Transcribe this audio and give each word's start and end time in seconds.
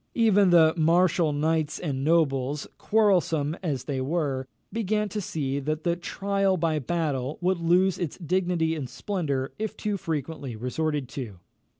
Even 0.15 0.49
the 0.49 0.73
martial 0.75 1.31
knights 1.31 1.77
and 1.77 2.03
nobles, 2.03 2.67
quarrelsome 2.79 3.55
as 3.61 3.83
they 3.83 4.01
were, 4.01 4.47
began 4.73 5.07
to 5.09 5.21
see 5.21 5.59
that 5.59 5.83
the 5.83 5.95
trial 5.95 6.57
by 6.57 6.79
battle 6.79 7.37
would 7.39 7.59
lose 7.59 7.99
its 7.99 8.17
dignity 8.17 8.73
and 8.75 8.89
splendour 8.89 9.51
if 9.59 9.77
too 9.77 9.97
frequently 9.97 10.55
resorted 10.55 11.07
to. 11.07 11.37